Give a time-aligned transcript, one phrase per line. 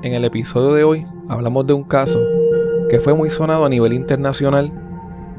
[0.00, 2.20] En el episodio de hoy hablamos de un caso
[2.88, 4.72] que fue muy sonado a nivel internacional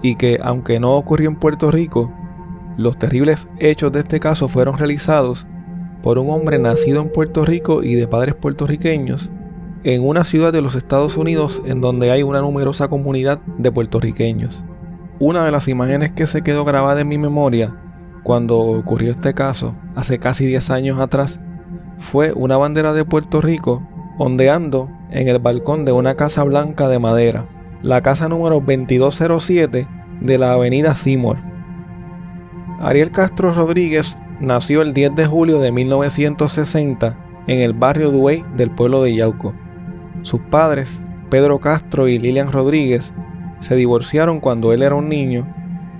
[0.01, 2.11] y que, aunque no ocurrió en Puerto Rico,
[2.75, 5.47] los terribles hechos de este caso fueron realizados
[6.03, 9.29] por un hombre nacido en Puerto Rico y de padres puertorriqueños
[9.85, 14.65] en una ciudad de los Estados Unidos en donde hay una numerosa comunidad de puertorriqueños.
[15.19, 17.77] Una de las imágenes que se quedó grabada en mi memoria
[18.23, 21.39] cuando ocurrió este caso, hace casi 10 años atrás,
[21.97, 23.87] fue una bandera de Puerto Rico
[24.19, 27.45] ondeando en el balcón de una casa blanca de madera,
[27.81, 29.87] la casa número 2207
[30.19, 31.37] de la avenida Seymour.
[32.81, 37.15] Ariel Castro Rodríguez nació el 10 de julio de 1960
[37.47, 39.53] en el barrio Duey del pueblo de Yauco.
[40.23, 43.13] Sus padres, Pedro Castro y Lilian Rodríguez,
[43.61, 45.47] se divorciaron cuando él era un niño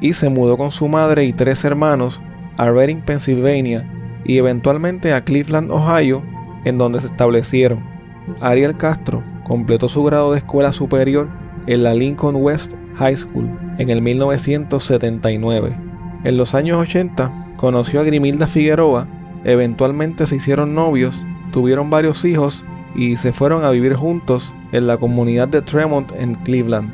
[0.02, 2.22] y se mudó con su madre y tres hermanos
[2.58, 3.90] a Reading, Pennsylvania
[4.26, 6.22] y eventualmente a Cleveland, Ohio,
[6.66, 7.89] en donde se establecieron.
[8.42, 11.28] Ariel Castro completó su grado de escuela superior
[11.68, 15.76] en la Lincoln West High School en el 1979.
[16.24, 19.08] En los años 80 conoció a Grimilda Figueroa,
[19.44, 24.98] eventualmente se hicieron novios, tuvieron varios hijos y se fueron a vivir juntos en la
[24.98, 26.94] comunidad de Tremont en Cleveland.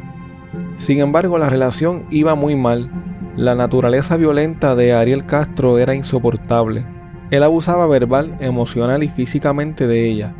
[0.77, 2.89] Sin embargo, la relación iba muy mal.
[3.35, 6.85] La naturaleza violenta de Ariel Castro era insoportable.
[7.31, 10.33] Él abusaba verbal, emocional y físicamente de ella.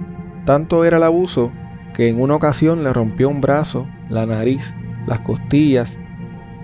[0.45, 1.51] Tanto era el abuso
[1.93, 4.73] que en una ocasión le rompió un brazo, la nariz,
[5.07, 5.97] las costillas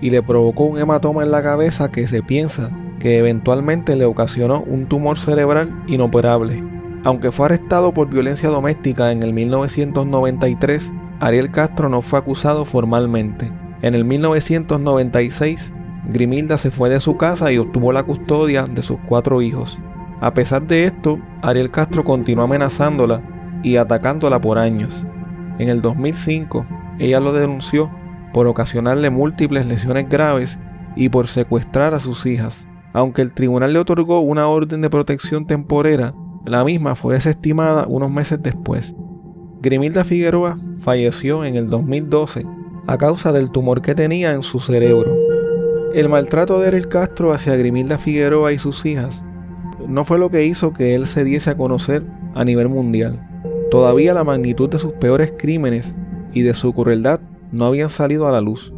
[0.00, 4.62] y le provocó un hematoma en la cabeza que se piensa que eventualmente le ocasionó
[4.62, 6.62] un tumor cerebral inoperable.
[7.02, 13.50] Aunque fue arrestado por violencia doméstica en el 1993, Ariel Castro no fue acusado formalmente.
[13.82, 15.72] En el 1996,
[16.12, 19.80] Grimilda se fue de su casa y obtuvo la custodia de sus cuatro hijos.
[20.20, 23.20] A pesar de esto, Ariel Castro continuó amenazándola
[23.62, 25.04] y atacándola por años.
[25.58, 26.66] En el 2005,
[26.98, 27.90] ella lo denunció
[28.32, 30.58] por ocasionarle múltiples lesiones graves
[30.96, 32.66] y por secuestrar a sus hijas.
[32.92, 36.14] Aunque el tribunal le otorgó una orden de protección temporera,
[36.44, 38.94] la misma fue desestimada unos meses después.
[39.60, 42.44] Grimilda Figueroa falleció en el 2012
[42.86, 45.14] a causa del tumor que tenía en su cerebro.
[45.94, 49.22] El maltrato de Eric Castro hacia Grimilda Figueroa y sus hijas
[49.86, 52.02] no fue lo que hizo que él se diese a conocer
[52.34, 53.20] a nivel mundial.
[53.72, 55.94] Todavía la magnitud de sus peores crímenes
[56.34, 57.20] y de su crueldad
[57.52, 58.70] no habían salido a la luz.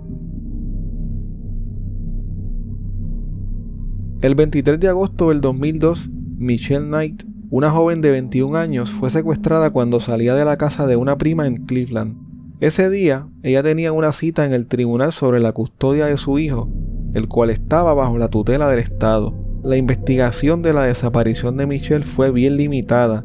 [4.20, 9.70] El 23 de agosto del 2002, Michelle Knight, una joven de 21 años, fue secuestrada
[9.70, 12.16] cuando salía de la casa de una prima en Cleveland.
[12.60, 16.70] Ese día, ella tenía una cita en el tribunal sobre la custodia de su hijo,
[17.14, 19.34] el cual estaba bajo la tutela del Estado.
[19.64, 23.24] La investigación de la desaparición de Michelle fue bien limitada,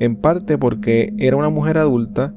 [0.00, 2.34] en parte porque era una mujer adulta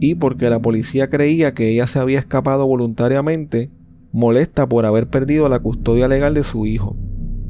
[0.00, 3.70] y porque la policía creía que ella se había escapado voluntariamente,
[4.12, 6.96] molesta por haber perdido la custodia legal de su hijo.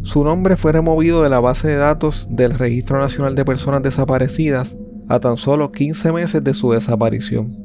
[0.03, 4.77] Su nombre fue removido de la base de datos del Registro Nacional de Personas Desaparecidas
[5.09, 7.57] a tan solo 15 meses de su desaparición.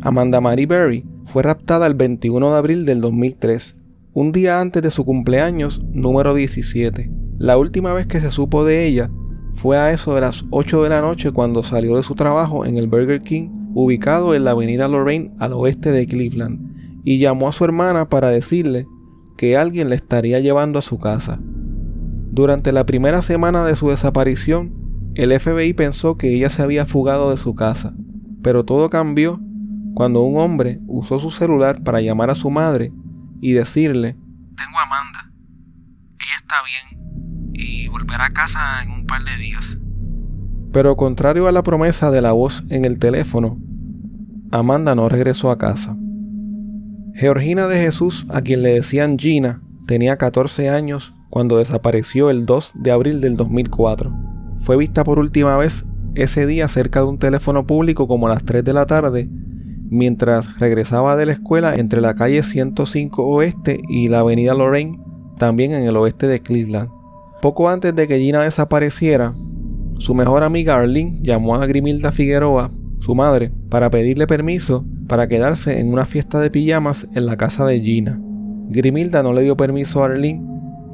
[0.00, 3.76] Amanda Mary Berry fue raptada el 21 de abril del 2003,
[4.12, 7.10] un día antes de su cumpleaños número 17.
[7.36, 9.10] La última vez que se supo de ella
[9.54, 12.76] fue a eso de las 8 de la noche cuando salió de su trabajo en
[12.76, 17.52] el Burger King ubicado en la avenida Lorraine al oeste de Cleveland y llamó a
[17.52, 18.86] su hermana para decirle
[19.36, 21.38] que alguien le estaría llevando a su casa.
[21.40, 24.74] Durante la primera semana de su desaparición,
[25.14, 27.94] el FBI pensó que ella se había fugado de su casa,
[28.42, 29.40] pero todo cambió
[29.94, 32.92] cuando un hombre usó su celular para llamar a su madre
[33.40, 34.16] y decirle,
[34.56, 35.30] Tengo a Amanda,
[36.18, 37.03] ella está bien
[37.54, 39.78] y volverá a casa en un par de días.
[40.72, 43.58] Pero contrario a la promesa de la voz en el teléfono,
[44.50, 45.96] Amanda no regresó a casa.
[47.14, 52.72] Georgina de Jesús, a quien le decían Gina, tenía 14 años cuando desapareció el 2
[52.74, 54.12] de abril del 2004.
[54.60, 55.84] Fue vista por última vez
[56.14, 59.28] ese día cerca de un teléfono público como a las 3 de la tarde,
[59.90, 64.98] mientras regresaba de la escuela entre la calle 105 Oeste y la avenida Lorraine,
[65.38, 66.90] también en el oeste de Cleveland.
[67.44, 69.34] Poco antes de que Gina desapareciera,
[69.98, 72.70] su mejor amiga Arlene llamó a Grimilda Figueroa,
[73.00, 77.66] su madre, para pedirle permiso para quedarse en una fiesta de pijamas en la casa
[77.66, 78.18] de Gina.
[78.70, 80.42] Grimilda no le dio permiso a Arlene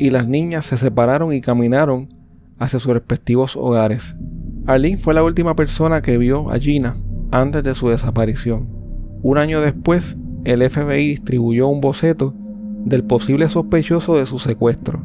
[0.00, 2.12] y las niñas se separaron y caminaron
[2.58, 4.16] hacia sus respectivos hogares.
[4.66, 6.96] Arlene fue la última persona que vio a Gina
[7.30, 8.68] antes de su desaparición.
[9.22, 12.34] Un año después, el FBI distribuyó un boceto
[12.84, 15.00] del posible sospechoso de su secuestro.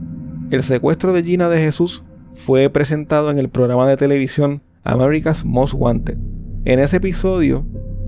[0.51, 2.03] El secuestro de Gina de Jesús
[2.35, 6.17] fue presentado en el programa de televisión America's Most Wanted.
[6.65, 7.65] En ese episodio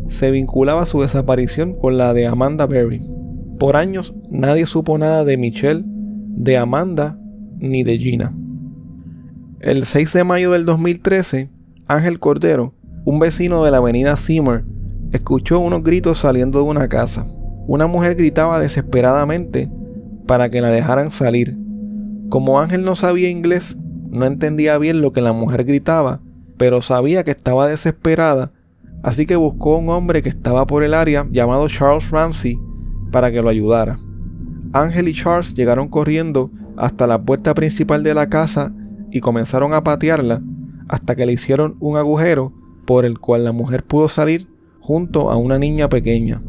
[0.07, 3.01] se vinculaba su desaparición con la de Amanda Berry.
[3.57, 7.19] Por años nadie supo nada de Michelle, de Amanda
[7.57, 8.35] ni de Gina.
[9.59, 11.49] El 6 de mayo del 2013,
[11.87, 14.63] Ángel Cordero, un vecino de la avenida Seymour,
[15.11, 17.25] escuchó unos gritos saliendo de una casa.
[17.65, 19.71] Una mujer gritaba desesperadamente
[20.27, 21.57] para que la dejaran salir.
[22.29, 23.77] Como Ángel no sabía inglés,
[24.09, 26.21] no entendía bien lo que la mujer gritaba,
[26.57, 28.51] pero sabía que estaba desesperada,
[29.03, 32.59] así que buscó a un hombre que estaba por el área llamado Charles Ramsey
[33.11, 33.99] para que lo ayudara.
[34.73, 38.73] Ángel y Charles llegaron corriendo hasta la puerta principal de la casa
[39.11, 40.41] y comenzaron a patearla
[40.89, 42.53] hasta que le hicieron un agujero
[42.85, 44.47] por el cual la mujer pudo salir
[44.79, 46.41] junto a una niña pequeña.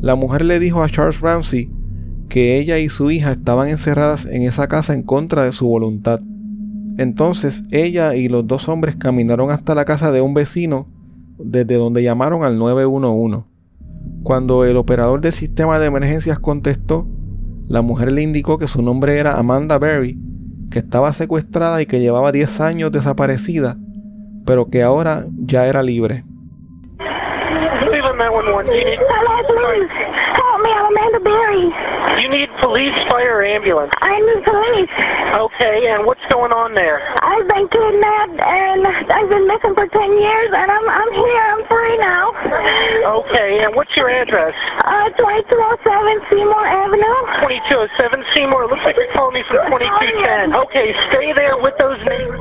[0.00, 1.70] La mujer le dijo a Charles Ramsey
[2.28, 6.20] que ella y su hija estaban encerradas en esa casa en contra de su voluntad.
[6.98, 10.88] Entonces ella y los dos hombres caminaron hasta la casa de un vecino
[11.38, 13.44] desde donde llamaron al 911.
[14.22, 17.06] Cuando el operador del sistema de emergencias contestó,
[17.68, 20.18] la mujer le indicó que su nombre era Amanda Berry,
[20.70, 23.76] que estaba secuestrada y que llevaba 10 años desaparecida,
[24.44, 26.24] pero que ahora ya era libre.
[30.38, 31.97] Help me, I'm Amanda Berry.
[32.18, 33.94] You need police, fire, or ambulance?
[34.02, 34.94] I need police.
[35.38, 36.98] Okay, and what's going on there?
[37.22, 41.62] I've been kidnapped and I've been missing for 10 years and I'm, I'm here, I'm
[41.70, 42.34] free now.
[43.22, 44.50] Okay, and what's your address?
[44.82, 47.18] Uh, 2207 Seymour Avenue.
[47.46, 48.66] 2207 Seymour.
[48.66, 50.58] Looks like you're calling me from 2210.
[50.66, 52.34] Okay, stay there with those names.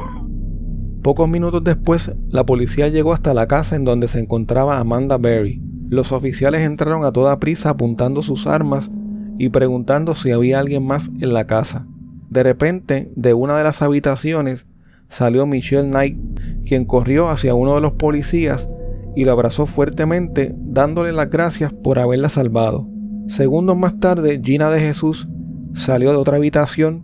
[1.06, 5.62] Pocos minutos después, la policía llegó hasta la casa en donde se encontraba Amanda Berry.
[5.90, 8.90] Los oficiales entraron a toda prisa apuntando sus armas
[9.38, 11.88] y preguntando si había alguien más en la casa.
[12.30, 14.66] De repente, de una de las habitaciones
[15.10, 16.18] salió Michelle Knight,
[16.66, 18.70] quien corrió hacia uno de los policías
[19.16, 22.88] y lo abrazó fuertemente, dándole las gracias por haberla salvado.
[23.28, 25.28] Segundos más tarde, Gina de Jesús
[25.74, 27.04] salió de otra habitación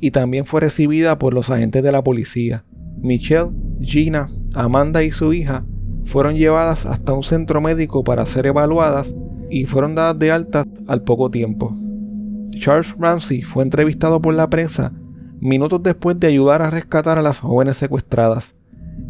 [0.00, 2.64] y también fue recibida por los agentes de la policía.
[3.02, 5.64] Michelle, Gina, Amanda y su hija
[6.04, 9.14] fueron llevadas hasta un centro médico para ser evaluadas
[9.50, 11.76] y fueron dadas de alta al poco tiempo.
[12.58, 14.92] Charles Ramsey fue entrevistado por la prensa
[15.40, 18.54] minutos después de ayudar a rescatar a las jóvenes secuestradas.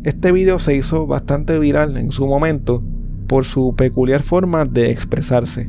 [0.04, 2.82] Este video se hizo bastante viral en su momento
[3.28, 5.68] por su peculiar forma de expresarse.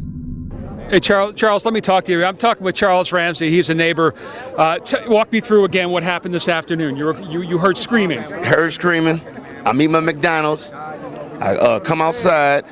[0.89, 2.23] Hey, Charles, Charles, let me talk to you.
[2.23, 3.49] I'm talking with Charles Ramsey.
[3.49, 4.13] He's a neighbor.
[4.57, 6.97] Uh, walk me through again what happened this afternoon.
[6.97, 8.19] You, were, you, you heard screaming.
[8.19, 9.21] Heard screaming.
[9.65, 10.69] I'm eating my McDonald's.
[10.69, 12.65] I uh, come outside.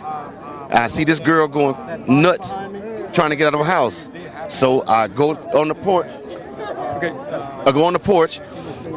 [0.70, 1.76] I see this girl going
[2.08, 2.52] nuts,
[3.14, 4.10] trying to get out of her house.
[4.50, 6.08] So I go on the porch.
[6.08, 8.40] I go on the porch,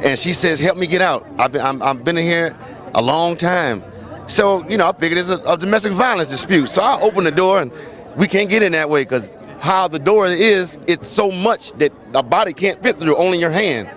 [0.02, 1.26] and she says, "Help me get out.
[1.38, 2.56] I've been, i have been in here
[2.94, 3.84] a long time."
[4.26, 6.68] So you know, I figured it's a, a domestic violence dispute.
[6.68, 7.72] So I open the door, and
[8.16, 11.92] we can't get in that way because how the door is, it's so much that
[12.14, 13.88] a body can't fit through, only your hand.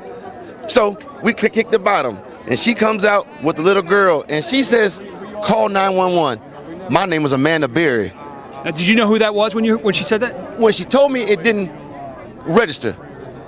[0.68, 4.62] So we kick the bottom, and she comes out with the little girl, and she
[4.62, 5.02] says,
[5.44, 6.55] Call 911.
[6.90, 8.10] My name was Amanda Berry.
[8.10, 10.60] Now, did you know who that was when you when she said that?
[10.60, 11.72] When she told me, it didn't
[12.46, 12.96] register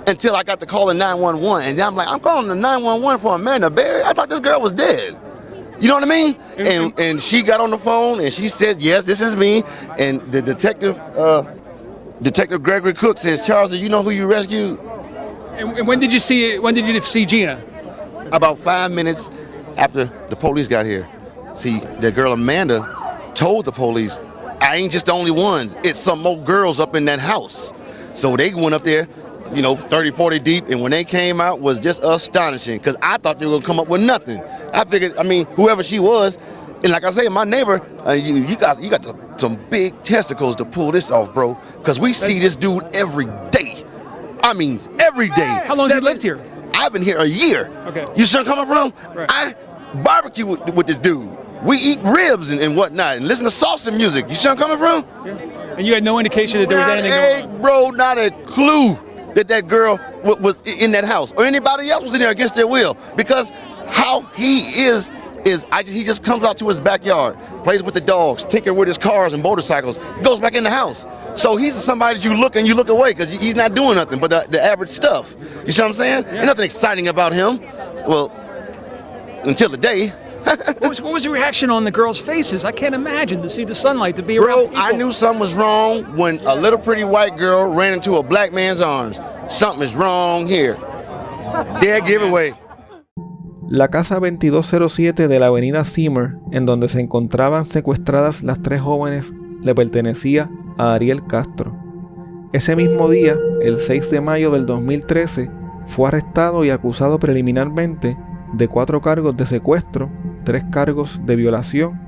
[0.06, 3.34] until I got the call in 911, and I'm like, I'm calling the 911 for
[3.34, 4.02] Amanda Berry.
[4.02, 5.18] I thought this girl was dead.
[5.80, 6.36] You know what I mean?
[6.56, 9.62] And and she got on the phone and she said, "Yes, this is me."
[9.98, 11.44] And the detective, uh,
[12.20, 14.80] Detective Gregory Cook, says, "Charles, do you know who you rescued?"
[15.56, 16.58] And when did you see?
[16.58, 17.62] When did you see Gina?
[18.32, 19.28] About five minutes
[19.76, 21.08] after the police got here.
[21.56, 22.97] See, the girl Amanda
[23.38, 24.18] told the police,
[24.60, 25.76] I ain't just the only ones.
[25.84, 27.72] It's some more girls up in that house.
[28.14, 29.06] So they went up there.
[29.54, 33.16] you know, 30, 40 deep, and when they came out was just astonishing because I
[33.16, 34.42] thought they were gonna come up with nothing.
[34.74, 36.36] I figured, I mean, whoever she was,
[36.82, 40.02] and like I say, my neighbor, uh, you, you got you got the, some big
[40.02, 43.86] testicles to pull this off, bro, because we see this dude every day.
[44.42, 45.62] I mean, every day.
[45.64, 46.42] How long have you lived here?
[46.74, 47.68] I've been here a year.
[47.86, 48.06] Okay.
[48.16, 49.16] You where I'm coming from?
[49.16, 49.30] Right.
[49.30, 49.54] I
[50.02, 51.37] barbecue with, with this dude.
[51.64, 54.28] We eat ribs and, and whatnot and listen to salsa music.
[54.28, 55.04] You see where I'm coming from?
[55.76, 57.62] And you had no indication that there was anything on.
[57.62, 58.98] bro, not a clue
[59.34, 62.66] that that girl was in that house or anybody else was in there against their
[62.66, 62.96] will.
[63.16, 63.50] Because
[63.86, 65.10] how he is
[65.44, 68.74] is I just, he just comes out to his backyard, plays with the dogs, tinker
[68.74, 71.06] with his cars and motorcycles, goes back in the house.
[71.40, 74.18] So he's somebody that you look and you look away because he's not doing nothing
[74.18, 75.34] but the, the average stuff.
[75.64, 76.24] You see what I'm saying?
[76.24, 77.60] There's nothing exciting about him.
[78.06, 78.30] Well,
[79.44, 80.12] until the day.
[80.44, 82.64] What was, what was the reaction on the girls' faces?
[82.64, 84.78] I can't imagine to see the sunlight, to be around people.
[84.78, 88.52] I knew something was wrong when a little pretty white girl ran into a black
[88.52, 89.18] man's arms.
[89.48, 90.76] Something is wrong here.
[91.80, 92.54] Dead giveaway.
[93.68, 99.30] La casa 2207 de la avenida Seymour, en donde se encontraban secuestradas las tres jóvenes,
[99.60, 101.76] le pertenecía a Ariel Castro.
[102.54, 105.50] Ese mismo día, el 6 de mayo del 2013,
[105.86, 108.16] fue arrestado y acusado preliminarmente
[108.54, 110.10] de cuatro cargos de secuestro,
[110.48, 112.00] tres cargos de violación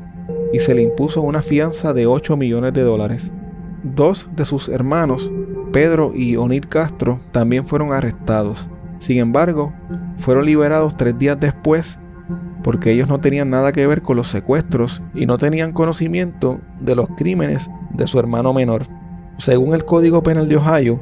[0.50, 3.30] y se le impuso una fianza de 8 millones de dólares.
[3.82, 5.30] Dos de sus hermanos,
[5.72, 8.66] Pedro y Onir Castro, también fueron arrestados.
[8.98, 9.74] Sin embargo,
[10.20, 11.98] fueron liberados tres días después
[12.62, 16.94] porque ellos no tenían nada que ver con los secuestros y no tenían conocimiento de
[16.94, 18.86] los crímenes de su hermano menor.
[19.36, 20.98] Según el Código Penal de Ohio,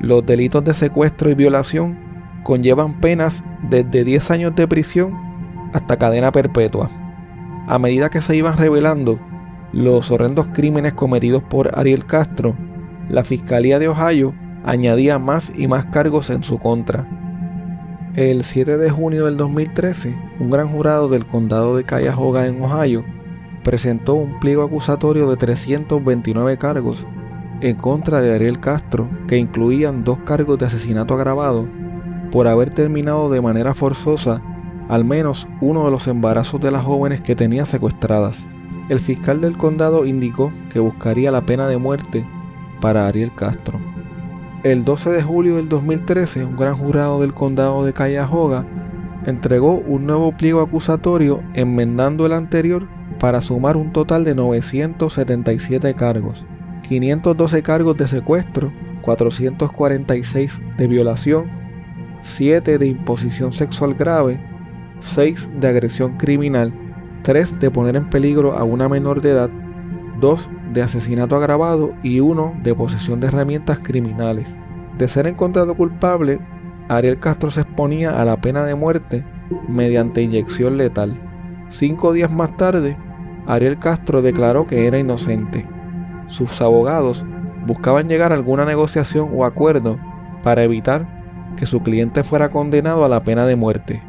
[0.00, 1.96] los delitos de secuestro y violación
[2.42, 5.31] conllevan penas desde 10 años de prisión
[5.72, 6.90] hasta cadena perpetua.
[7.66, 9.18] A medida que se iban revelando
[9.72, 12.54] los horrendos crímenes cometidos por Ariel Castro,
[13.08, 17.06] la Fiscalía de Ohio añadía más y más cargos en su contra.
[18.14, 23.04] El 7 de junio del 2013, un gran jurado del condado de Cuyahoga en Ohio
[23.62, 27.06] presentó un pliego acusatorio de 329 cargos
[27.62, 31.66] en contra de Ariel Castro, que incluían dos cargos de asesinato agravado
[32.32, 34.42] por haber terminado de manera forzosa
[34.92, 38.44] al menos uno de los embarazos de las jóvenes que tenía secuestradas.
[38.90, 42.26] El fiscal del condado indicó que buscaría la pena de muerte
[42.82, 43.80] para Ariel Castro.
[44.64, 48.66] El 12 de julio del 2013, un gran jurado del condado de Cuyahoga
[49.24, 52.86] entregó un nuevo pliego acusatorio enmendando el anterior
[53.18, 56.44] para sumar un total de 977 cargos,
[56.86, 58.70] 512 cargos de secuestro,
[59.00, 61.46] 446 de violación,
[62.24, 64.51] 7 de imposición sexual grave,
[65.02, 66.72] 6 de agresión criminal,
[67.22, 69.50] 3 de poner en peligro a una menor de edad,
[70.20, 74.48] 2 de asesinato agravado y 1 de posesión de herramientas criminales.
[74.98, 76.40] De ser encontrado culpable,
[76.88, 79.24] Ariel Castro se exponía a la pena de muerte
[79.68, 81.18] mediante inyección letal.
[81.70, 82.96] Cinco días más tarde,
[83.46, 85.66] Ariel Castro declaró que era inocente.
[86.28, 87.24] Sus abogados
[87.66, 89.98] buscaban llegar a alguna negociación o acuerdo
[90.42, 91.06] para evitar
[91.56, 94.02] que su cliente fuera condenado a la pena de muerte.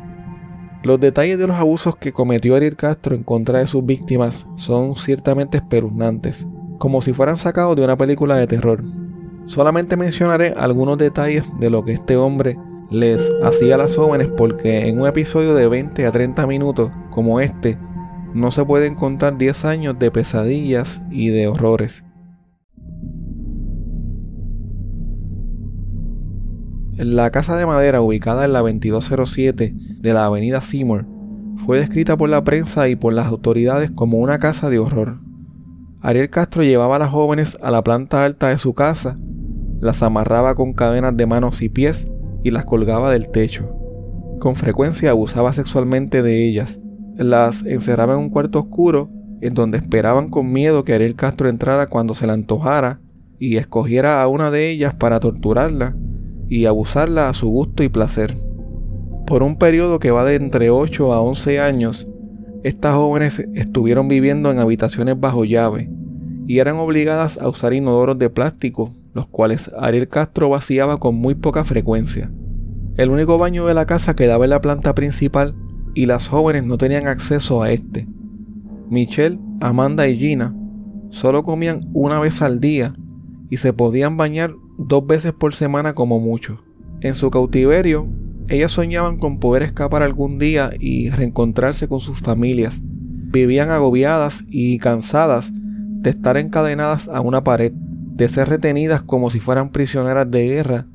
[0.83, 4.97] Los detalles de los abusos que cometió Ariel Castro en contra de sus víctimas son
[4.97, 6.45] ciertamente espeluznantes,
[6.77, 8.83] como si fueran sacados de una película de terror.
[9.45, 12.57] Solamente mencionaré algunos detalles de lo que este hombre
[12.89, 17.39] les hacía a las jóvenes porque en un episodio de 20 a 30 minutos como
[17.39, 17.77] este
[18.33, 22.03] no se pueden contar 10 años de pesadillas y de horrores.
[26.97, 31.07] La casa de madera ubicada en la 2207 de la avenida Seymour
[31.65, 35.19] fue descrita por la prensa y por las autoridades como una casa de horror.
[36.01, 39.17] Ariel Castro llevaba a las jóvenes a la planta alta de su casa,
[39.79, 42.07] las amarraba con cadenas de manos y pies
[42.43, 43.75] y las colgaba del techo.
[44.39, 46.79] Con frecuencia abusaba sexualmente de ellas.
[47.15, 49.09] Las encerraba en un cuarto oscuro
[49.41, 53.01] en donde esperaban con miedo que Ariel Castro entrara cuando se le antojara
[53.39, 55.95] y escogiera a una de ellas para torturarla
[56.49, 58.37] y abusarla a su gusto y placer.
[59.25, 62.07] Por un periodo que va de entre 8 a 11 años,
[62.63, 65.89] estas jóvenes estuvieron viviendo en habitaciones bajo llave
[66.47, 71.35] y eran obligadas a usar inodoros de plástico, los cuales Ariel Castro vaciaba con muy
[71.35, 72.31] poca frecuencia.
[72.95, 75.55] El único baño de la casa quedaba en la planta principal
[75.93, 78.07] y las jóvenes no tenían acceso a este.
[78.89, 80.55] Michelle, Amanda y Gina
[81.09, 82.95] solo comían una vez al día
[83.49, 86.63] y se podían bañar dos veces por semana como mucho.
[87.01, 88.07] En su cautiverio,
[88.49, 92.79] ellas soñaban con poder escapar algún día y reencontrarse con sus familias.
[92.81, 99.39] Vivían agobiadas y cansadas de estar encadenadas a una pared, de ser retenidas como si
[99.39, 100.87] fueran prisioneras de guerra,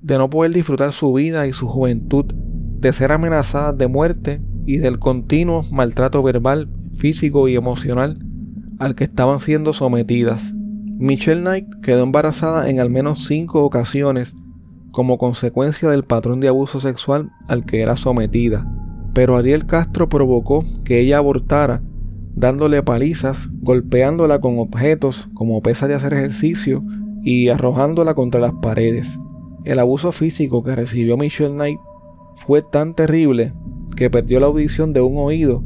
[0.00, 2.26] de no poder disfrutar su vida y su juventud,
[2.80, 8.18] de ser amenazadas de muerte y del continuo maltrato verbal, físico y emocional
[8.78, 10.52] al que estaban siendo sometidas.
[10.98, 14.34] Michelle Knight quedó embarazada en al menos cinco ocasiones
[14.92, 18.70] como consecuencia del patrón de abuso sexual al que era sometida,
[19.14, 21.82] pero Ariel Castro provocó que ella abortara
[22.34, 26.82] dándole palizas, golpeándola con objetos como pesas de hacer ejercicio
[27.22, 29.18] y arrojándola contra las paredes.
[29.64, 31.78] El abuso físico que recibió Michelle Knight
[32.36, 33.52] fue tan terrible
[33.96, 35.62] que perdió la audición de un oído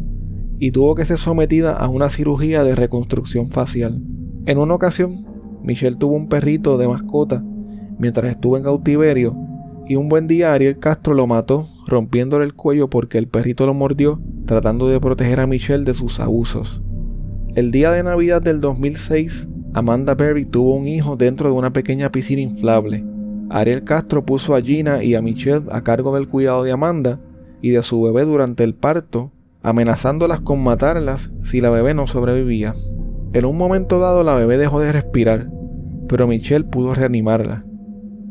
[0.58, 4.02] y tuvo que ser sometida a una cirugía de reconstrucción facial.
[4.46, 5.26] En una ocasión,
[5.64, 7.42] Michelle tuvo un perrito de mascota
[7.98, 9.36] mientras estuvo en cautiverio
[9.88, 13.74] y un buen día Ariel Castro lo mató rompiéndole el cuello porque el perrito lo
[13.74, 16.80] mordió tratando de proteger a Michelle de sus abusos.
[17.56, 22.12] El día de Navidad del 2006, Amanda Berry tuvo un hijo dentro de una pequeña
[22.12, 23.04] piscina inflable.
[23.50, 27.18] Ariel Castro puso a Gina y a Michelle a cargo del cuidado de Amanda
[27.62, 32.74] y de su bebé durante el parto, amenazándolas con matarlas si la bebé no sobrevivía.
[33.36, 35.50] En un momento dado la bebé dejó de respirar,
[36.08, 37.66] pero Michelle pudo reanimarla.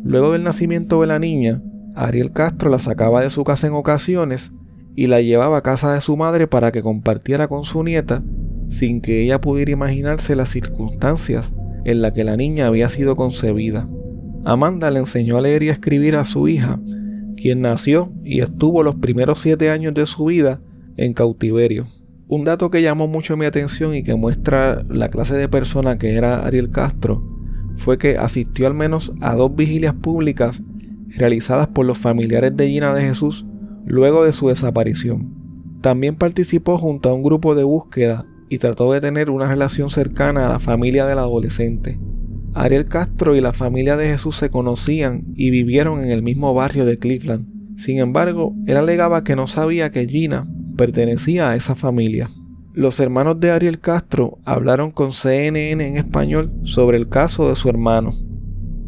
[0.03, 1.62] Luego del nacimiento de la niña,
[1.93, 4.51] Ariel Castro la sacaba de su casa en ocasiones
[4.95, 8.24] y la llevaba a casa de su madre para que compartiera con su nieta
[8.71, 13.88] sin que ella pudiera imaginarse las circunstancias en las que la niña había sido concebida.
[14.43, 16.79] Amanda le enseñó a leer y a escribir a su hija,
[17.38, 20.62] quien nació y estuvo los primeros siete años de su vida
[20.97, 21.85] en cautiverio.
[22.27, 26.16] Un dato que llamó mucho mi atención y que muestra la clase de persona que
[26.16, 27.24] era Ariel Castro
[27.77, 30.59] fue que asistió al menos a dos vigilias públicas
[31.09, 33.46] realizadas por los familiares de Gina de Jesús
[33.85, 35.33] luego de su desaparición.
[35.81, 40.48] También participó junto a un grupo de búsqueda y trató de tener una relación cercana
[40.48, 42.00] a la familia del adolescente.
[42.55, 46.85] Ariel Castro y la familia de Jesús se conocían y vivieron en el mismo barrio
[46.85, 47.48] de Cleveland.
[47.77, 52.29] Sin embargo, él alegaba que no sabía que Gina pertenecía a esa familia.
[52.74, 57.70] Los hermanos de Ariel Castro hablaron con CNN en español sobre el caso de su
[57.70, 58.14] hermano.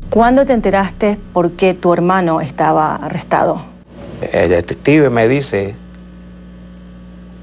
[0.09, 3.61] ¿Cuándo te enteraste por qué tu hermano estaba arrestado?
[4.31, 5.75] El detective me dice,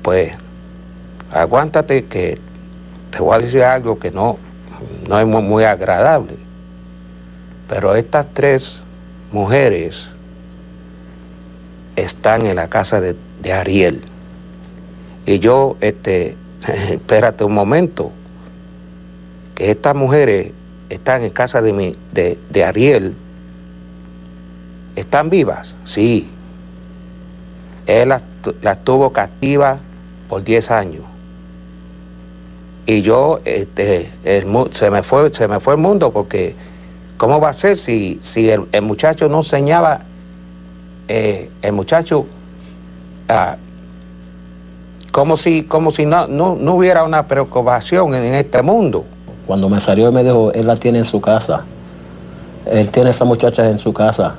[0.02, 0.32] pues,
[1.30, 2.38] aguántate que
[3.10, 4.38] te voy a decir algo que no,
[5.08, 6.36] no es muy, agradable.
[7.68, 8.82] Pero estas tres
[9.30, 10.10] mujeres
[11.96, 13.16] están en la casa de,
[13.52, 14.00] Ariel.
[15.26, 16.36] Y yo, este,
[16.90, 18.12] espérate un momento,
[19.54, 20.52] que estas mujeres
[20.88, 23.14] están en casa de, mi, de, de Ariel,
[24.96, 25.74] ¿están vivas?
[25.84, 26.28] Sí.
[27.86, 29.80] Él las, tuvo captivas
[30.28, 31.04] por 10 años.
[32.86, 34.10] Y yo, este,
[34.72, 36.54] se, me fue, se me fue el mundo porque,
[37.16, 40.00] ¿cómo va a ser si, si el, muchacho no enseñaba,
[41.08, 42.26] eh, el muchacho,
[43.28, 43.56] ah,
[45.14, 49.04] como si, como si no, no, no, hubiera una preocupación en, este mundo?
[49.46, 51.64] Cuando me salió y me dijo, él la tiene en su casa,
[52.66, 54.34] él tiene a esa muchacha en su casa,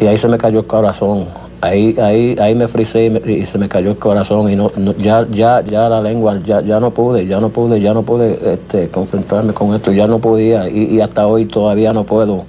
[0.00, 1.26] y ahí se me cayó el corazón
[1.60, 5.62] ahí, ahí, ahí me frisé y, se me cayó el corazón y no, ya, ya,
[5.62, 9.52] ya la lengua, ya, ya no pude, ya no pude, ya no pude este, confrontarme
[9.52, 12.46] con esto, ya no podía y, y hasta hoy todavía no puedo.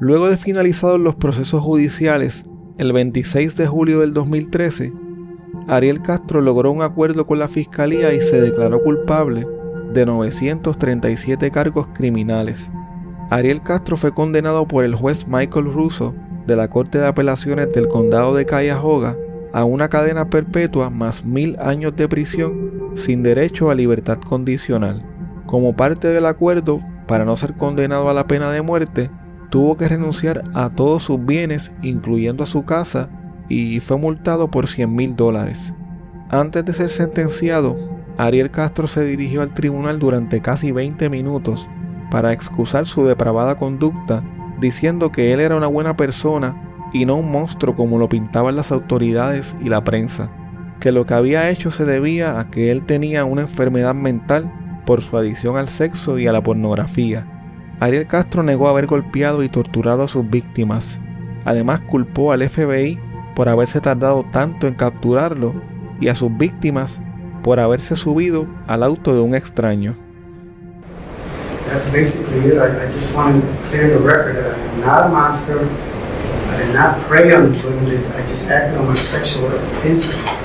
[0.00, 2.44] Luego de finalizados los procesos judiciales,
[2.78, 4.92] el 26 de julio del 2013,
[5.68, 9.46] Ariel Castro logró un acuerdo con la fiscalía y se declaró culpable
[9.92, 12.70] de 937 cargos criminales.
[13.30, 16.14] Ariel Castro fue condenado por el juez Michael Russo
[16.46, 19.16] de la Corte de Apelaciones del Condado de Cuyahoga
[19.52, 25.04] a una cadena perpetua más mil años de prisión sin derecho a libertad condicional.
[25.46, 29.10] Como parte del acuerdo, para no ser condenado a la pena de muerte,
[29.50, 33.10] tuvo que renunciar a todos sus bienes, incluyendo a su casa,
[33.50, 35.74] y fue multado por 100 mil dólares.
[36.30, 37.76] Antes de ser sentenciado,
[38.16, 41.68] Ariel Castro se dirigió al tribunal durante casi 20 minutos
[42.10, 44.22] para excusar su depravada conducta
[44.60, 46.54] diciendo que él era una buena persona
[46.92, 50.30] y no un monstruo como lo pintaban las autoridades y la prensa,
[50.80, 54.52] que lo que había hecho se debía a que él tenía una enfermedad mental
[54.86, 57.26] por su adicción al sexo y a la pornografía.
[57.80, 60.98] Ariel Castro negó haber golpeado y torturado a sus víctimas.
[61.44, 62.98] Además culpó al FBI
[63.34, 65.54] por haberse tardado tanto en capturarlo
[66.00, 67.00] y a sus víctimas
[67.42, 69.94] por haberse subido al auto de un extraño.
[71.70, 72.58] that's basically it.
[72.58, 75.60] I, I, just want to clear the record that I am not a monster.
[75.60, 78.12] I did not prey on the women.
[78.12, 79.52] I just acted on my sexual
[79.86, 80.42] instincts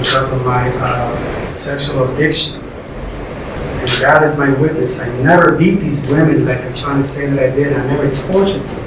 [0.00, 2.64] because of my uh, sexual addiction.
[2.64, 5.00] And God is my witness.
[5.00, 7.72] I never beat these women like I'm trying to say that I did.
[7.72, 8.83] I never tortured them.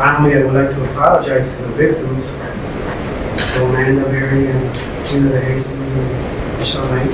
[0.00, 5.36] Finally, I would like to apologize to the victims, to Amanda Berry and Gina De
[5.36, 7.12] and Michelle Knight.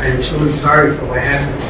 [0.00, 1.60] I am truly sorry for what happened.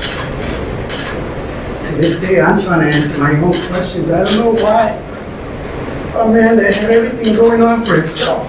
[1.87, 4.12] To this day, I'm trying to answer my own questions.
[4.12, 4.90] I don't know why.
[6.22, 8.48] Amanda had everything going on for herself.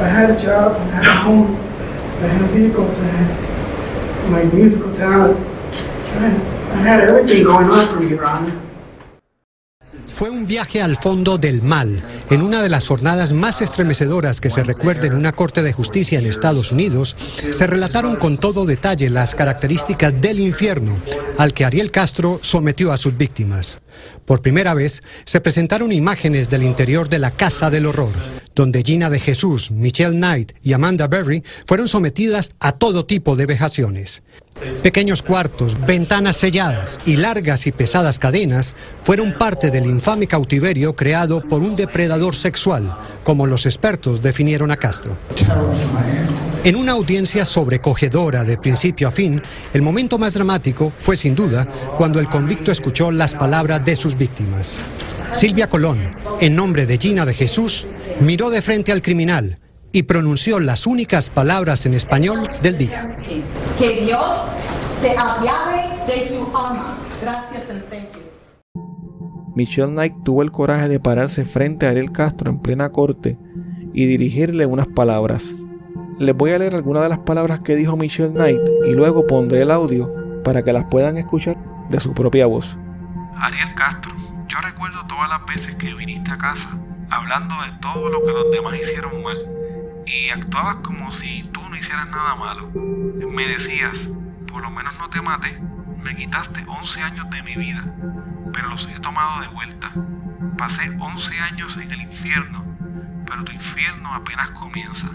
[0.00, 4.92] I had a job, I had a home, I had vehicles, I had my musical
[4.92, 5.38] talent.
[5.38, 6.26] I,
[6.72, 8.67] I had everything going on for me, Honor.
[10.18, 14.50] Fue un viaje al fondo del mal, en una de las jornadas más estremecedoras que
[14.50, 19.08] se recuerda en una corte de justicia en Estados Unidos, se relataron con todo detalle
[19.08, 20.96] las características del infierno
[21.38, 23.80] al que Ariel Castro sometió a sus víctimas.
[24.24, 28.12] Por primera vez se presentaron imágenes del interior de la Casa del Horror,
[28.54, 33.46] donde Gina de Jesús, Michelle Knight y Amanda Berry fueron sometidas a todo tipo de
[33.46, 34.22] vejaciones.
[34.82, 41.46] Pequeños cuartos, ventanas selladas y largas y pesadas cadenas fueron parte del infame cautiverio creado
[41.46, 45.16] por un depredador sexual, como los expertos definieron a Castro.
[46.64, 49.40] En una audiencia sobrecogedora de principio a fin,
[49.72, 54.16] el momento más dramático fue sin duda cuando el convicto escuchó las palabras de sus
[54.16, 54.80] víctimas.
[55.32, 57.86] Silvia Colón, en nombre de Gina de Jesús,
[58.20, 59.58] miró de frente al criminal
[59.92, 63.06] y pronunció las únicas palabras en español del día.
[63.78, 64.34] Que Dios
[65.00, 66.98] se apiade de su alma.
[67.22, 68.18] Gracias you.
[69.58, 73.36] Michelle Knight tuvo el coraje de pararse frente a Ariel Castro en plena corte
[73.92, 75.52] y dirigirle unas palabras.
[76.20, 79.62] Les voy a leer algunas de las palabras que dijo Michelle Knight y luego pondré
[79.62, 81.56] el audio para que las puedan escuchar
[81.90, 82.78] de su propia voz.
[83.34, 84.12] Ariel Castro,
[84.46, 86.78] yo recuerdo todas las veces que viniste a casa
[87.10, 89.38] hablando de todo lo que los demás hicieron mal
[90.06, 92.70] y actuabas como si tú no hicieras nada malo.
[93.28, 94.08] Me decías,
[94.46, 95.60] por lo menos no te maté,
[96.04, 97.92] me quitaste 11 años de mi vida,
[98.52, 99.90] pero los he tomado de vuelta.
[100.56, 102.64] Pasé 11 años en el infierno,
[103.26, 105.08] pero tu infierno apenas comienza.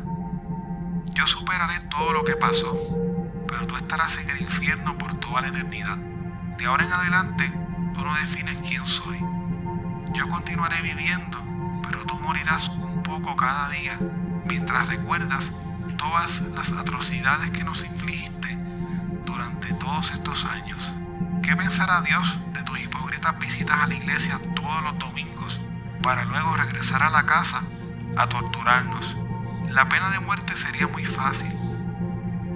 [1.14, 2.78] Yo superaré todo lo que pasó,
[3.48, 5.98] pero tú estarás en el infierno por toda la eternidad.
[6.58, 7.52] De ahora en adelante,
[7.94, 9.20] tú no defines quién soy.
[10.14, 11.38] Yo continuaré viviendo,
[11.84, 14.00] pero tú morirás un poco cada día
[14.46, 15.52] mientras recuerdas
[15.98, 18.58] todas las atrocidades que nos infligiste
[19.26, 20.94] durante todos estos años.
[21.42, 22.63] ¿Qué pensará Dios de
[23.32, 25.62] visitas a la iglesia todos los domingos
[26.02, 27.64] para luego regresar a la casa
[28.18, 29.18] a torturarnos?
[29.72, 31.50] La pena de muerte sería muy fácil.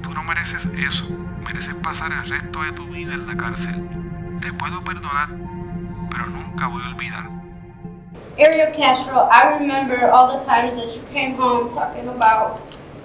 [0.04, 1.08] Tú no mereces eso,
[1.46, 3.88] mereces pasar el resto de tu vida en la cárcel.
[4.42, 5.30] Te puedo perdonar,
[6.12, 7.24] pero nunca voy a olvidar.
[8.38, 12.60] Ariel Castro, I remember all the times that you came home talking about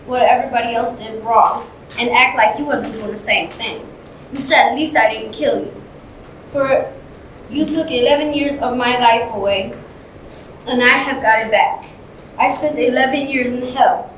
[0.06, 1.64] what everybody else did wrong
[1.98, 3.80] and act like you wasn't doing the same thing.
[4.32, 5.72] You said at least I didn't kill you.
[6.50, 6.92] For
[7.52, 9.74] you took 11 years of my life away
[10.66, 11.84] and I have got it back.
[12.38, 14.12] I spent 11 years in hell.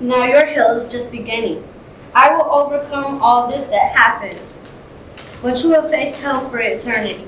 [0.00, 1.62] Now your hell is just beginning.
[2.14, 4.40] I will overcome all this that happened,
[5.42, 7.26] but you will face hell for eternity.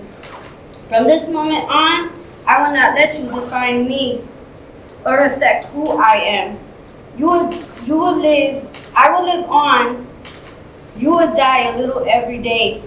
[0.89, 2.11] From this moment on,
[2.47, 4.23] I will not let you define me
[5.05, 6.59] or affect who I am.
[7.19, 7.55] You will,
[7.85, 10.07] you will live, I will live on.
[10.97, 12.83] You will die a little every day.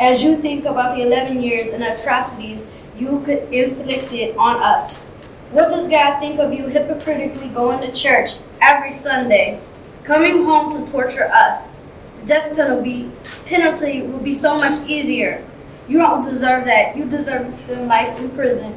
[0.00, 2.58] As you think about the 11 years and atrocities
[2.98, 5.04] you could inflicted on us.
[5.52, 9.60] What does God think of you hypocritically going to church every Sunday,
[10.02, 11.74] coming home to torture us?
[12.16, 13.10] The death penalty,
[13.44, 15.44] penalty will be so much easier.
[15.86, 16.96] You don't deserve that.
[16.96, 18.72] You deserve to spend life in prison.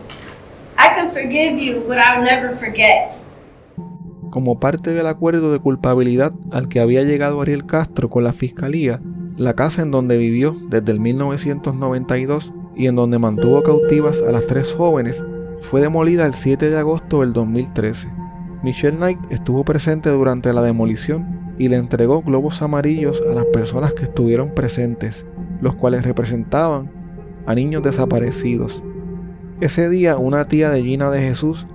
[0.77, 3.15] I can forgive you, but I'll never forget.
[4.29, 8.99] Como parte del acuerdo de culpabilidad al que había llegado Ariel Castro con la fiscalía,
[9.37, 14.45] la casa en donde vivió desde el 1992 y en donde mantuvo cautivas a las
[14.45, 15.23] tres jóvenes
[15.61, 18.09] fue demolida el 7 de agosto del 2013.
[18.63, 23.93] Michelle Knight estuvo presente durante la demolición y le entregó globos amarillos a las personas
[23.93, 25.25] que estuvieron presentes,
[25.61, 26.91] los cuales representaban
[27.45, 28.83] a niños desaparecidos.
[29.61, 31.67] Ese día una tía de Gina de Jesús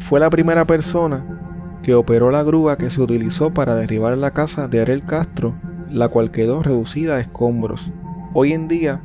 [0.00, 4.68] fue la primera persona que operó la grúa que se utilizó para derribar la casa
[4.68, 5.54] de Ariel Castro,
[5.94, 7.92] la cual quedó reducida a escombros.
[8.32, 9.00] Hoy en día,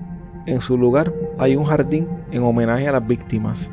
[0.48, 3.70] en su lugar hay un jardín en homenaje a las víctimas.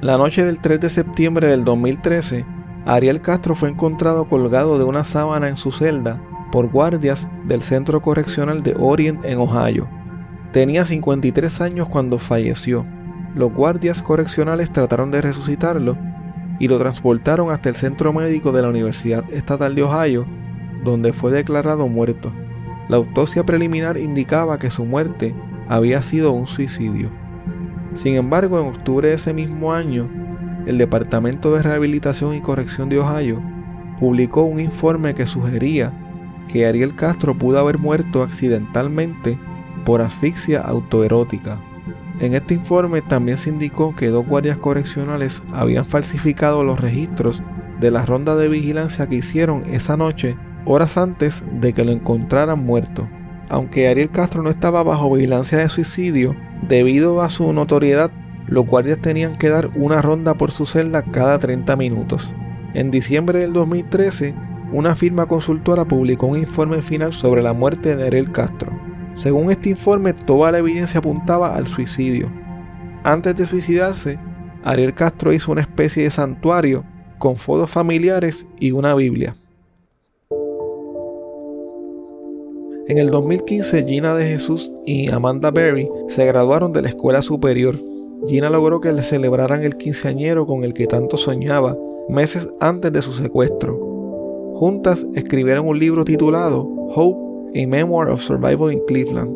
[0.00, 2.46] La noche del 3 de septiembre del 2013,
[2.86, 8.00] Ariel Castro fue encontrado colgado de una sábana en su celda por guardias del Centro
[8.00, 9.88] Correccional de Orient en Ohio.
[10.52, 12.86] Tenía 53 años cuando falleció.
[13.34, 15.96] Los guardias correccionales trataron de resucitarlo
[16.60, 20.24] y lo transportaron hasta el centro médico de la Universidad Estatal de Ohio,
[20.82, 22.32] donde fue declarado muerto.
[22.88, 25.34] La autopsia preliminar indicaba que su muerte
[25.68, 27.10] había sido un suicidio.
[27.96, 30.08] Sin embargo, en octubre de ese mismo año,
[30.66, 33.40] el Departamento de Rehabilitación y Corrección de Ohio
[33.98, 35.92] publicó un informe que sugería
[36.48, 39.38] que Ariel Castro pudo haber muerto accidentalmente
[39.84, 41.58] por asfixia autoerótica.
[42.20, 47.42] En este informe también se indicó que dos guardias correccionales habían falsificado los registros
[47.80, 52.64] de la ronda de vigilancia que hicieron esa noche, horas antes de que lo encontraran
[52.64, 53.08] muerto.
[53.48, 56.34] Aunque Ariel Castro no estaba bajo vigilancia de suicidio,
[56.68, 58.10] debido a su notoriedad,
[58.46, 62.32] los guardias tenían que dar una ronda por su celda cada 30 minutos.
[62.74, 64.34] En diciembre del 2013,
[64.72, 68.72] una firma consultora publicó un informe final sobre la muerte de Ariel Castro.
[69.16, 72.30] Según este informe, toda la evidencia apuntaba al suicidio.
[73.04, 74.18] Antes de suicidarse,
[74.64, 76.84] Ariel Castro hizo una especie de santuario
[77.18, 79.36] con fotos familiares y una Biblia.
[82.88, 87.78] En el 2015, Gina de Jesús y Amanda Berry se graduaron de la escuela superior.
[88.26, 91.76] Gina logró que le celebraran el quinceañero con el que tanto soñaba
[92.08, 93.78] meses antes de su secuestro.
[94.56, 96.62] Juntas escribieron un libro titulado
[96.94, 99.32] Hope, a Memoir of Survival in Cleveland.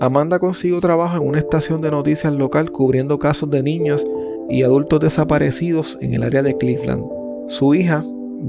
[0.00, 4.02] Amanda consiguió trabajo en una estación de noticias local cubriendo casos de niños
[4.48, 7.04] y adultos desaparecidos en el área de Cleveland.
[7.48, 8.02] Su hija,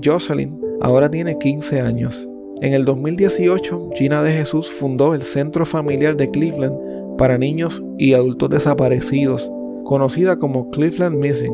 [0.04, 2.28] Jocelyn, ahora tiene 15 años.
[2.64, 8.14] En el 2018, Gina de Jesús fundó el Centro Familiar de Cleveland para niños y
[8.14, 9.52] adultos desaparecidos,
[9.84, 11.54] conocida como Cleveland Missing,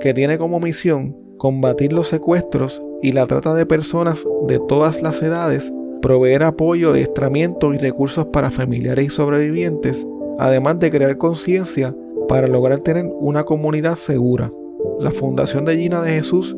[0.00, 5.22] que tiene como misión combatir los secuestros y la trata de personas de todas las
[5.22, 10.04] edades, proveer apoyo, adiestramiento y recursos para familiares y sobrevivientes,
[10.40, 11.94] además de crear conciencia
[12.26, 14.50] para lograr tener una comunidad segura.
[14.98, 16.56] La Fundación de Gina de Jesús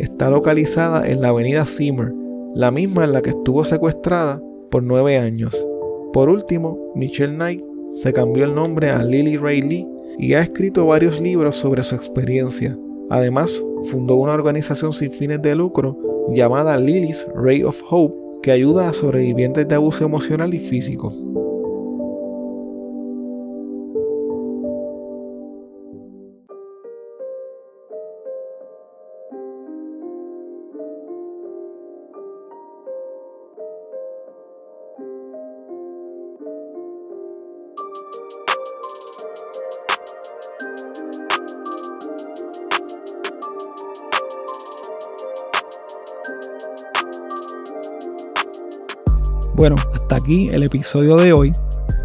[0.00, 2.12] está localizada en la avenida Zimmer,
[2.56, 4.40] la misma en la que estuvo secuestrada
[4.70, 5.54] por nueve años.
[6.14, 7.62] Por último, Michelle Knight
[7.96, 9.86] se cambió el nombre a Lily Ray Lee
[10.18, 12.74] y ha escrito varios libros sobre su experiencia.
[13.10, 13.50] Además,
[13.90, 15.98] fundó una organización sin fines de lucro
[16.32, 21.12] llamada Lily's Ray of Hope que ayuda a sobrevivientes de abuso emocional y físico.
[50.28, 51.52] El episodio de hoy.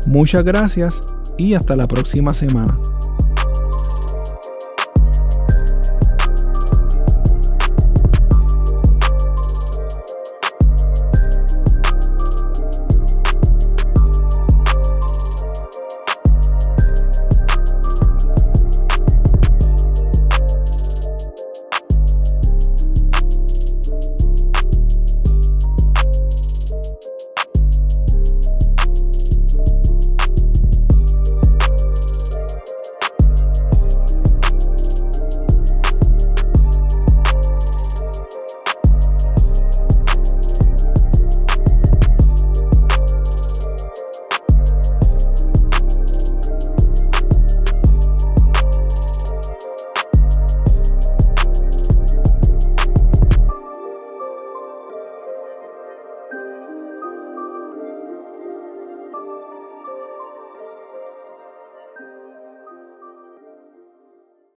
[0.05, 1.01] Muchas gracias
[1.37, 2.73] y hasta la próxima semana.